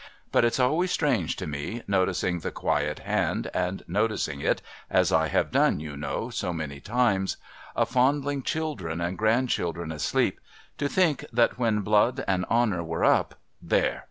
But 0.31 0.43
it's 0.43 0.59
always 0.59 0.89
strange 0.91 1.35
to 1.35 1.45
me, 1.45 1.83
noticing 1.87 2.39
the 2.39 2.49
quiet 2.49 2.97
hand, 3.05 3.51
and 3.53 3.83
noticing 3.87 4.41
it 4.41 4.59
(as 4.89 5.11
I 5.11 5.27
have 5.27 5.51
done, 5.51 5.79
you 5.79 5.95
know, 5.95 6.31
so 6.31 6.51
many 6.51 6.79
times) 6.79 7.37
a 7.75 7.85
f()ii(lling 7.85 8.43
children 8.43 8.99
and 8.99 9.15
grandchildren 9.15 9.91
asleep, 9.91 10.39
to 10.79 10.87
think 10.89 11.25
that 11.31 11.59
when 11.59 11.83
Mood 11.83 12.23
and 12.27 12.45
honour 12.45 12.83
were 12.83 13.05
up 13.05 13.35
there! 13.61 13.99